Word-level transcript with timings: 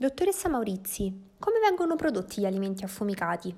Dottoressa 0.00 0.48
Maurizi, 0.48 1.12
come 1.40 1.58
vengono 1.58 1.96
prodotti 1.96 2.40
gli 2.40 2.44
alimenti 2.44 2.84
affumicati? 2.84 3.52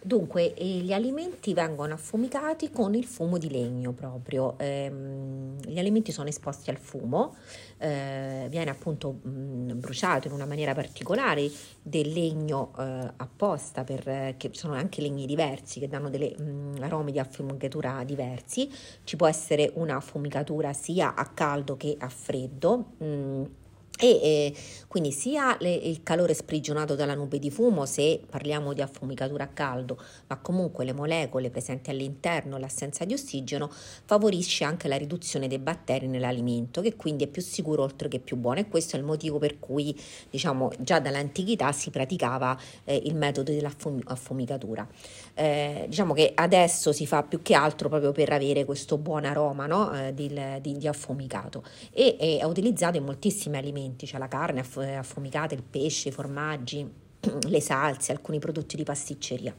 Dunque, 0.00 0.54
eh, 0.54 0.64
gli 0.64 0.92
alimenti 0.92 1.52
vengono 1.52 1.94
affumicati 1.94 2.70
con 2.70 2.94
il 2.94 3.04
fumo 3.04 3.38
di 3.38 3.50
legno 3.50 3.90
proprio. 3.90 4.56
Ehm, 4.60 5.58
gli 5.58 5.80
alimenti 5.80 6.12
sono 6.12 6.28
esposti 6.28 6.70
al 6.70 6.78
fumo, 6.78 7.34
eh, 7.78 8.46
viene 8.48 8.70
appunto 8.70 9.18
mh, 9.20 9.80
bruciato 9.80 10.28
in 10.28 10.32
una 10.34 10.46
maniera 10.46 10.74
particolare 10.74 11.50
del 11.82 12.12
legno 12.12 12.70
eh, 12.78 13.12
apposta, 13.16 13.82
per, 13.82 14.36
che 14.36 14.50
sono 14.52 14.74
anche 14.74 15.00
legni 15.00 15.26
diversi 15.26 15.80
che 15.80 15.88
danno 15.88 16.08
dei 16.08 16.36
aromi 16.78 17.10
di 17.10 17.18
affumicatura 17.18 18.04
diversi. 18.04 18.70
Ci 19.02 19.16
può 19.16 19.26
essere 19.26 19.72
una 19.74 19.96
affumicatura 19.96 20.72
sia 20.72 21.16
a 21.16 21.26
caldo 21.26 21.76
che 21.76 21.96
a 21.98 22.08
freddo. 22.08 23.58
E 24.02 24.08
eh, 24.08 24.54
quindi 24.88 25.12
sia 25.12 25.56
le, 25.60 25.72
il 25.72 26.02
calore 26.02 26.32
sprigionato 26.32 26.94
dalla 26.94 27.14
nube 27.14 27.38
di 27.38 27.50
fumo, 27.50 27.84
se 27.84 28.20
parliamo 28.28 28.72
di 28.72 28.80
affumicatura 28.80 29.44
a 29.44 29.48
caldo, 29.48 30.02
ma 30.26 30.38
comunque 30.38 30.86
le 30.86 30.94
molecole 30.94 31.50
presenti 31.50 31.90
all'interno, 31.90 32.56
l'assenza 32.56 33.04
di 33.04 33.12
ossigeno, 33.12 33.70
favorisce 33.70 34.64
anche 34.64 34.88
la 34.88 34.96
riduzione 34.96 35.48
dei 35.48 35.58
batteri 35.58 36.08
nell'alimento, 36.08 36.80
che 36.80 36.96
quindi 36.96 37.24
è 37.24 37.26
più 37.26 37.42
sicuro 37.42 37.82
oltre 37.82 38.08
che 38.08 38.18
più 38.20 38.36
buono. 38.36 38.60
E 38.60 38.68
questo 38.68 38.96
è 38.96 38.98
il 38.98 39.04
motivo 39.04 39.38
per 39.38 39.58
cui, 39.58 39.94
diciamo, 40.30 40.72
già 40.78 40.98
dall'antichità 40.98 41.70
si 41.72 41.90
praticava 41.90 42.58
eh, 42.84 43.00
il 43.04 43.14
metodo 43.14 43.52
dell'affumicatura. 43.52 44.88
Eh, 45.34 45.84
diciamo 45.88 46.14
che 46.14 46.32
adesso 46.34 46.92
si 46.92 47.06
fa 47.06 47.22
più 47.22 47.42
che 47.42 47.54
altro 47.54 47.88
proprio 47.88 48.12
per 48.12 48.32
avere 48.32 48.64
questo 48.64 48.98
buon 48.98 49.24
aroma 49.24 49.66
no? 49.66 49.92
Eh, 49.92 50.14
di, 50.14 50.32
di, 50.60 50.76
di, 50.76 50.88
affumicato 50.88 51.62
e 51.92 52.16
è 52.16 52.44
utilizzato 52.44 52.96
in 52.96 53.04
moltissimi 53.04 53.56
alimenti 53.56 53.89
alimenti, 53.90 54.06
cioè 54.06 54.18
la 54.18 54.28
carne 54.28 54.60
affumicata, 54.96 55.54
il 55.54 55.62
pesce, 55.62 56.08
i 56.08 56.12
formaggi, 56.12 56.88
le 57.48 57.60
salse, 57.60 58.12
alcuni 58.12 58.38
prodotti 58.38 58.76
di 58.76 58.84
pasticceria. 58.84 59.54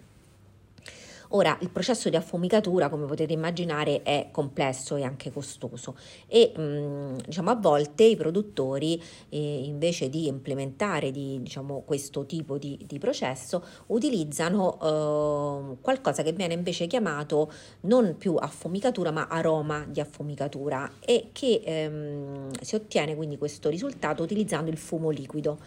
Ora, 1.33 1.57
il 1.61 1.69
processo 1.69 2.09
di 2.09 2.17
affumicatura, 2.17 2.89
come 2.89 3.05
potete 3.05 3.31
immaginare, 3.31 4.01
è 4.03 4.27
complesso 4.31 4.97
e 4.97 5.03
anche 5.03 5.31
costoso 5.31 5.95
e 6.27 6.51
mh, 6.53 6.61
mm, 6.61 7.17
diciamo, 7.25 7.49
a 7.49 7.55
volte 7.55 8.03
i 8.03 8.17
produttori, 8.17 9.01
eh, 9.29 9.63
invece 9.63 10.09
di 10.09 10.27
implementare 10.27 11.09
di, 11.11 11.39
diciamo, 11.41 11.83
questo 11.85 12.25
tipo 12.25 12.57
di, 12.57 12.77
di 12.85 12.99
processo, 12.99 13.63
utilizzano 13.87 14.77
eh, 14.81 15.77
qualcosa 15.79 16.21
che 16.21 16.33
viene 16.33 16.53
invece 16.53 16.87
chiamato 16.87 17.49
non 17.81 18.15
più 18.17 18.35
affumicatura, 18.35 19.11
ma 19.11 19.27
aroma 19.27 19.85
di 19.87 20.01
affumicatura 20.01 20.95
e 20.99 21.29
che 21.31 21.61
ehm, 21.63 22.49
si 22.59 22.75
ottiene 22.75 23.15
quindi 23.15 23.37
questo 23.37 23.69
risultato 23.69 24.21
utilizzando 24.21 24.69
il 24.69 24.77
fumo 24.77 25.09
liquido. 25.09 25.59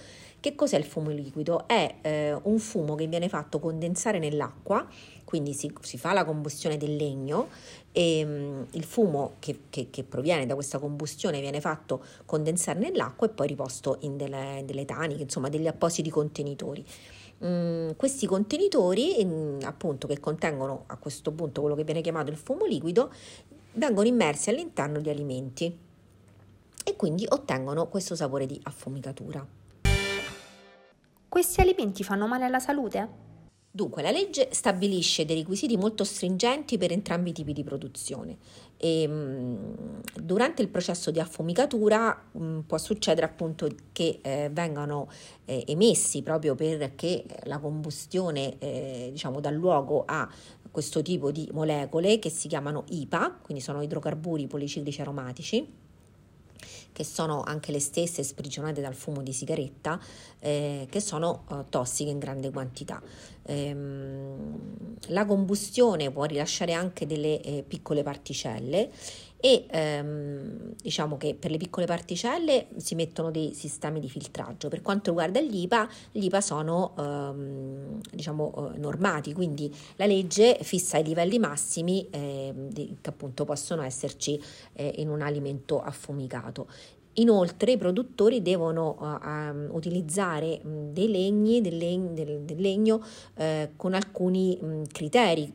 Che 0.45 0.55
cos'è 0.55 0.77
il 0.77 0.85
fumo 0.85 1.09
liquido? 1.09 1.67
È 1.67 1.95
eh, 2.03 2.39
un 2.43 2.59
fumo 2.59 2.97
che 2.97 3.07
viene 3.07 3.31
fatto 3.31 3.59
condensare 3.59 4.19
nell'acqua, 4.19 4.87
quindi 5.25 5.55
si, 5.55 5.73
si 5.81 5.97
fa 5.97 6.13
la 6.13 6.27
combustione 6.27 6.77
del 6.77 6.97
legno 6.97 7.49
e 7.93 8.23
um, 8.23 8.67
il 8.73 8.85
fumo 8.85 9.37
che, 9.39 9.61
che, 9.71 9.89
che, 9.89 10.05
proviene 10.05 10.45
da 10.45 10.53
questa 10.53 10.79
combustione 10.79 11.41
viene 11.41 11.63
fatto 11.63 12.05
condensare 12.27 12.79
nell'acqua 12.79 13.27
e 13.27 13.31
poi 13.31 13.47
riposto 13.47 13.97
in 14.01 14.19
delle, 14.19 14.63
delle 14.67 14.85
taniche, 14.85 15.23
insomma 15.23 15.49
degli 15.49 15.67
appositi 15.67 16.11
contenitori. 16.11 16.85
Mm, 17.43 17.93
questi 17.97 18.27
contenitori, 18.27 19.23
in, 19.23 19.61
appunto, 19.63 20.07
che 20.07 20.21
contengono 20.21 20.83
a 20.89 20.99
questo 20.99 21.33
punto 21.33 21.63
quello 21.63 21.75
che 21.75 21.85
viene 21.85 22.03
chiamato 22.03 22.31
il 22.31 22.37
fumo 22.37 22.67
liquido, 22.67 23.11
vengono 23.73 24.07
immersi 24.07 24.51
all'interno 24.51 25.01
di 25.01 25.09
alimenti 25.09 25.79
e 26.85 26.97
quindi 26.97 27.25
ottengono 27.27 27.89
questo 27.89 28.15
sapore 28.15 28.45
di 28.45 28.61
affumicatura. 28.65 29.63
Questi 31.35 31.61
alimenti 31.61 32.05
fanno 32.05 32.29
male 32.29 32.45
alla 32.45 32.61
salute? 32.61 33.09
Dunque, 33.69 34.03
la 34.03 34.13
legge 34.13 34.51
stabilisce 34.53 35.25
dei 35.25 35.39
requisiti 35.39 35.77
molto 35.77 36.05
stringenti 36.05 36.79
per 36.79 36.93
entrambi 36.93 37.31
i 37.31 37.33
tipi 37.33 37.53
di 37.53 37.65
produzione. 37.65 38.39
E, 38.77 39.09
mh, 39.09 40.03
durante 40.23 40.63
il 40.63 40.69
processo 40.69 41.11
di 41.11 41.19
affumicatura 41.19 42.27
mh, 42.31 42.61
può 42.61 42.79
succedere 42.79 43.27
appunto 43.27 43.69
che 43.91 44.21
eh, 44.23 44.49
vengano 44.53 45.09
eh, 45.45 45.65
emessi 45.67 46.23
proprio 46.23 46.55
perché 46.55 47.25
la 47.47 47.59
combustione 47.59 48.57
eh, 48.61 49.09
diciamo 49.11 49.41
dà 49.41 49.51
luogo 49.51 50.05
a 50.07 50.31
questo 50.71 51.03
tipo 51.03 51.33
di 51.33 51.49
molecole 51.53 52.21
che 52.21 52.31
si 52.31 52.47
chiamano 52.47 52.85
IPA, 52.91 53.41
quindi 53.43 53.61
sono 53.61 53.83
idrocarburi 53.83 54.47
policiclici 54.47 55.01
aromatici 55.01 55.83
che 56.95 57.03
sono 57.03 57.43
anche 57.43 57.73
le 57.73 57.81
stesse 57.81 58.23
sprigionate 58.23 58.81
dal 58.81 58.95
fumo 58.95 59.21
di 59.21 59.33
sigaretta, 59.33 59.99
eh, 60.39 60.87
che 60.89 61.01
sono 61.01 61.45
eh, 61.51 61.65
tossiche 61.69 62.11
in 62.11 62.21
grande 62.21 62.53
quantità. 62.53 63.03
Ehm, 63.47 64.97
la 65.09 65.27
combustione 65.27 66.13
può 66.13 66.23
rilasciare 66.23 66.73
anche 66.73 67.05
delle 67.05 67.41
eh, 67.41 67.65
piccole 67.67 68.05
particelle 68.05 68.93
e 69.45 69.67
ehm, 69.69 70.73
diciamo 70.81 71.19
che 71.19 71.35
per 71.35 71.51
le 71.51 71.59
piccole 71.59 71.85
particelle 71.85 72.69
si 72.77 72.95
mettono 72.95 73.31
dei 73.31 73.53
sistemi 73.53 74.01
di 74.01 74.09
filtraggio. 74.09 74.69
Per 74.69 74.81
quanto 74.81 75.11
riguarda 75.11 75.39
gli 75.39 75.59
IPA, 75.65 75.87
gli 76.13 76.25
IPA 76.25 76.41
sono 76.41 76.95
ehm, 76.97 78.01
diciamo 78.11 78.73
eh, 78.73 78.79
normati, 78.79 79.35
quindi 79.35 79.71
la 79.97 80.07
legge 80.07 80.57
fissa 80.63 80.97
i 80.97 81.05
livelli 81.05 81.39
massimi 81.39 82.09
eh, 82.09 82.55
di, 82.55 82.97
che 83.03 83.11
appunto 83.11 83.45
possono 83.45 83.83
esserci 83.83 84.43
eh, 84.73 84.95
in 84.97 85.11
un 85.11 85.21
alimento 85.21 85.79
affumicato. 85.79 86.67
Inoltre 87.15 87.73
i 87.73 87.77
produttori 87.77 88.43
devono 88.43 88.97
uh, 88.99 89.29
um, 89.29 89.69
utilizzare 89.71 90.61
dei 90.65 91.09
legni, 91.09 91.61
del, 91.61 91.77
leg- 91.77 92.11
del, 92.11 92.41
del 92.41 92.61
legno 92.61 93.01
uh, 93.35 93.45
con 93.77 93.95
alcuni 93.95 94.59
um, 94.61 94.85
criteri, 94.87 95.53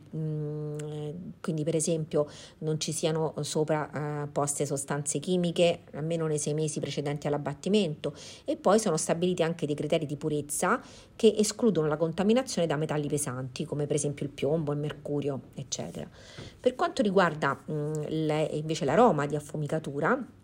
quindi 1.40 1.62
per 1.62 1.74
esempio 1.74 2.26
non 2.58 2.80
ci 2.80 2.92
siano 2.92 3.34
sopra 3.40 4.22
uh, 4.24 4.32
poste 4.32 4.64
sostanze 4.64 5.18
chimiche 5.18 5.80
almeno 5.92 6.26
nei 6.26 6.38
sei 6.38 6.54
mesi 6.54 6.80
precedenti 6.80 7.26
all'abbattimento 7.26 8.14
e 8.44 8.56
poi 8.56 8.78
sono 8.78 8.96
stabiliti 8.96 9.42
anche 9.42 9.66
dei 9.66 9.74
criteri 9.74 10.06
di 10.06 10.16
purezza 10.16 10.80
che 11.14 11.34
escludono 11.36 11.88
la 11.88 11.96
contaminazione 11.96 12.66
da 12.66 12.76
metalli 12.76 13.08
pesanti 13.08 13.64
come 13.64 13.86
per 13.86 13.96
esempio 13.96 14.24
il 14.24 14.32
piombo, 14.32 14.72
il 14.72 14.78
mercurio 14.78 15.40
eccetera. 15.54 16.08
Per 16.58 16.74
quanto 16.74 17.02
riguarda 17.02 17.58
le, 17.66 18.48
invece 18.52 18.84
l'aroma 18.84 19.26
di 19.26 19.36
affumicatura, 19.36 20.38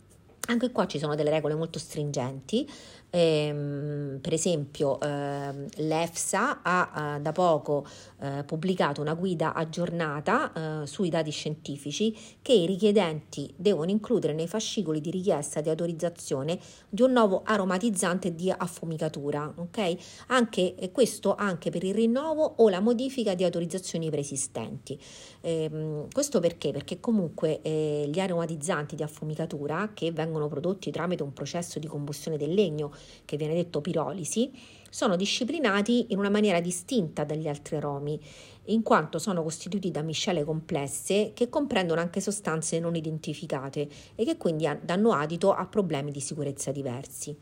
anche 0.46 0.70
qua 0.70 0.86
ci 0.86 0.98
sono 0.98 1.14
delle 1.14 1.30
regole 1.30 1.54
molto 1.54 1.78
stringenti, 1.78 2.68
ehm, 3.16 4.18
per 4.20 4.34
esempio 4.34 5.00
ehm, 5.00 5.66
l'EFSA 5.76 6.60
ha 6.62 7.16
eh, 7.16 7.20
da 7.20 7.32
poco 7.32 7.86
eh, 8.20 8.44
pubblicato 8.44 9.00
una 9.00 9.14
guida 9.14 9.54
aggiornata 9.54 10.82
eh, 10.82 10.86
sui 10.86 11.08
dati 11.08 11.30
scientifici 11.30 12.14
che 12.42 12.52
i 12.52 12.66
richiedenti 12.66 13.52
devono 13.56 13.90
includere 13.90 14.34
nei 14.34 14.46
fascicoli 14.46 15.00
di 15.00 15.10
richiesta 15.10 15.62
di 15.62 15.70
autorizzazione 15.70 16.58
di 16.88 17.02
un 17.02 17.12
nuovo 17.12 17.42
aromatizzante 17.44 18.34
di 18.34 18.50
affumicatura, 18.50 19.52
ok? 19.56 19.96
Anche, 20.28 20.74
questo 20.92 21.34
anche 21.34 21.70
per 21.70 21.84
il 21.84 21.94
rinnovo 21.94 22.54
o 22.56 22.68
la 22.68 22.80
modifica 22.80 23.34
di 23.34 23.44
autorizzazioni 23.44 24.10
preesistenti. 24.10 24.98
Ehm, 25.40 26.08
questo 26.12 26.40
perché? 26.40 26.70
Perché 26.70 27.00
comunque 27.00 27.62
eh, 27.62 28.08
gli 28.12 28.18
aromatizzanti 28.18 28.94
di 28.94 29.02
affumicatura 29.02 29.90
che 29.94 30.12
vengono 30.12 30.48
prodotti 30.48 30.90
tramite 30.90 31.22
un 31.22 31.32
processo 31.32 31.78
di 31.78 31.86
combustione 31.86 32.36
del 32.36 32.52
legno 32.52 32.92
che 33.24 33.36
viene 33.36 33.54
detto 33.54 33.80
pirolisi, 33.80 34.50
sono 34.90 35.16
disciplinati 35.16 36.06
in 36.10 36.18
una 36.18 36.30
maniera 36.30 36.60
distinta 36.60 37.24
dagli 37.24 37.48
altri 37.48 37.76
aromi, 37.76 38.18
in 38.66 38.82
quanto 38.82 39.18
sono 39.18 39.42
costituiti 39.42 39.90
da 39.90 40.02
miscele 40.02 40.44
complesse 40.44 41.32
che 41.34 41.48
comprendono 41.48 42.00
anche 42.00 42.20
sostanze 42.20 42.78
non 42.80 42.96
identificate 42.96 43.88
e 44.14 44.24
che 44.24 44.36
quindi 44.36 44.68
danno 44.82 45.12
adito 45.12 45.52
a 45.52 45.66
problemi 45.66 46.10
di 46.10 46.20
sicurezza 46.20 46.72
diversi. 46.72 47.36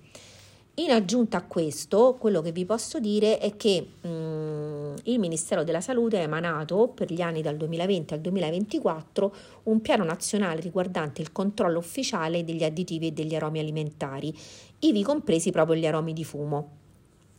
In 0.79 0.91
aggiunta 0.91 1.37
a 1.37 1.45
questo, 1.45 2.17
quello 2.19 2.41
che 2.41 2.51
vi 2.51 2.65
posso 2.65 2.99
dire 2.99 3.39
è 3.39 3.55
che 3.55 3.91
mh, 4.01 4.09
mm, 4.09 4.95
il 5.05 5.21
Ministero 5.21 5.63
della 5.63 5.81
Salute 5.81 6.19
ha 6.19 6.23
emanato 6.23 6.89
per 6.89 7.13
gli 7.13 7.21
anni 7.21 7.43
dal 7.43 7.57
2020 7.57 8.15
al 8.15 8.21
2024 8.21 9.35
un 9.65 9.81
piano 9.81 10.03
nazionale 10.03 10.61
riguardante 10.61 11.23
il 11.23 11.31
controllo 11.31 11.79
ufficiale 11.79 12.43
degli 12.43 12.65
additivi 12.65 13.07
e 13.07 13.13
degli 13.13 13.37
aromi 13.37 13.61
alimentari, 13.61 14.37
ivi 14.81 15.05
compresi 15.05 15.53
proprio 15.53 15.77
gli 15.77 15.87
aromi 15.87 16.13
di 16.13 16.25
fumo 16.25 16.83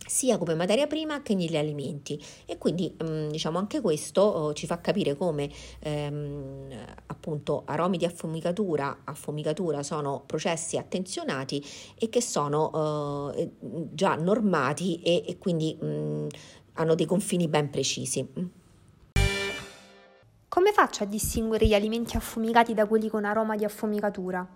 sia 0.06 0.38
come 0.38 0.54
materia 0.56 0.88
prima 0.88 1.22
che 1.22 1.36
negli 1.36 1.58
alimenti 1.58 2.22
e 2.46 2.58
quindi 2.58 2.96
mm, 3.04 3.30
diciamo 3.30 3.58
anche 3.58 3.82
questo 3.82 4.22
oh, 4.22 4.54
ci 4.54 4.68
fa 4.68 4.80
capire 4.80 5.16
come 5.16 5.50
ehm, 5.80 6.70
appunto 7.08 7.64
aromi 7.66 7.98
di 7.98 8.06
affumicatura, 8.06 9.00
affumicatura 9.04 9.84
sono 9.84 10.24
processi 10.26 10.78
attenzionati 10.78 11.64
e 11.98 12.10
che 12.10 12.22
sono 12.22 13.34
eh, 13.36 13.52
già 13.92 14.16
normati 14.16 15.02
e, 15.02 15.24
e 15.28 15.38
quindi 15.38 15.76
mh, 15.80 15.86
mm, 15.86 16.28
hanno 16.74 16.96
dei 16.96 17.06
confini 17.06 17.48
ben 17.48 17.70
precisi. 17.70 18.54
Come 20.48 20.72
faccio 20.72 21.04
a 21.04 21.06
distinguere 21.06 21.68
gli 21.68 21.74
alimenti 21.74 22.16
affumicati 22.16 22.74
da 22.74 22.86
quelli 22.86 23.10
con 23.10 23.26
aroma 23.26 23.56
di 23.56 23.66
affumicatura? 23.66 24.48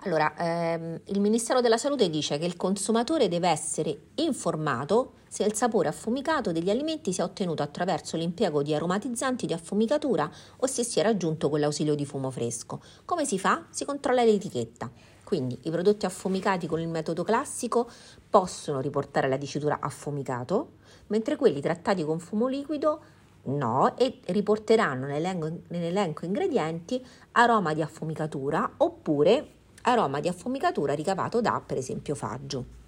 Allora, 0.00 0.34
ehm, 0.36 1.00
il 1.06 1.20
Ministero 1.20 1.60
della 1.60 1.78
Salute 1.78 2.10
dice 2.10 2.38
che 2.38 2.44
il 2.44 2.56
consumatore 2.56 3.28
deve 3.28 3.48
essere 3.48 3.98
informato 4.16 5.14
se 5.28 5.42
il 5.42 5.54
sapore 5.54 5.88
affumicato 5.88 6.52
degli 6.52 6.70
alimenti 6.70 7.12
sia 7.12 7.24
ottenuto 7.24 7.62
attraverso 7.62 8.16
l'impiego 8.16 8.62
di 8.62 8.74
aromatizzanti 8.74 9.46
di 9.46 9.52
affumicatura 9.52 10.30
o 10.58 10.66
se 10.66 10.84
sia 10.84 11.02
raggiunto 11.02 11.48
con 11.48 11.60
l'ausilio 11.60 11.94
di 11.94 12.06
fumo 12.06 12.30
fresco. 12.30 12.80
Come 13.04 13.24
si 13.24 13.38
fa? 13.38 13.64
Si 13.70 13.84
controlla 13.84 14.22
l'etichetta. 14.22 14.90
Quindi 15.24 15.58
i 15.62 15.70
prodotti 15.70 16.06
affumicati 16.06 16.68
con 16.68 16.80
il 16.80 16.88
metodo 16.88 17.24
classico 17.24 17.90
possono 18.30 18.80
riportare 18.80 19.28
la 19.28 19.36
dicitura 19.36 19.78
affumicato, 19.80 20.74
mentre 21.08 21.34
quelli 21.34 21.60
trattati 21.60 22.04
con 22.04 22.20
fumo 22.20 22.46
liquido 22.46 23.00
no 23.46 23.96
e 23.96 24.20
riporteranno 24.26 25.06
nell'elenco, 25.06 25.50
nell'elenco 25.68 26.24
ingredienti 26.24 27.04
aroma 27.32 27.74
di 27.74 27.82
affumicatura 27.82 28.74
oppure 28.76 29.55
aroma 29.86 30.20
di 30.20 30.28
affumicatura 30.28 30.94
ricavato 30.94 31.40
da 31.40 31.62
per 31.64 31.76
esempio 31.76 32.14
faggio. 32.14 32.84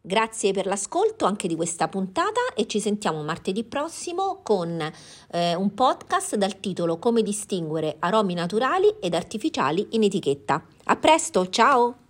Grazie 0.00 0.52
per 0.52 0.66
l'ascolto 0.66 1.26
anche 1.26 1.48
di 1.48 1.54
questa 1.54 1.88
puntata 1.88 2.40
e 2.54 2.66
ci 2.66 2.80
sentiamo 2.80 3.22
martedì 3.22 3.62
prossimo 3.64 4.40
con 4.42 4.80
eh, 5.30 5.54
un 5.54 5.74
podcast 5.74 6.36
dal 6.36 6.60
titolo 6.60 6.98
Come 6.98 7.22
distinguere 7.22 7.96
aromi 7.98 8.32
naturali 8.32 8.94
ed 9.00 9.12
artificiali 9.12 9.88
in 9.90 10.04
etichetta. 10.04 10.64
A 10.84 10.96
presto, 10.96 11.48
ciao! 11.48 12.07